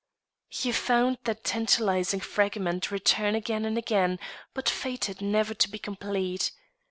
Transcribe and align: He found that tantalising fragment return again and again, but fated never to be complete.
He 0.49 0.71
found 0.71 1.19
that 1.25 1.43
tantalising 1.43 2.21
fragment 2.21 2.89
return 2.89 3.35
again 3.35 3.65
and 3.65 3.77
again, 3.77 4.17
but 4.55 4.67
fated 4.67 5.21
never 5.21 5.53
to 5.53 5.69
be 5.69 5.77
complete. 5.77 6.51